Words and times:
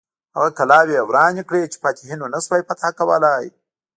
هغه 0.35 0.49
کلاوې 0.59 0.93
یې 0.97 1.03
ورانې 1.09 1.43
کړې 1.49 1.61
چې 1.71 1.77
فاتحینو 1.83 2.31
نه 2.33 2.39
سوای 2.45 2.61
فتح 2.69 2.89
کولای. 2.99 3.45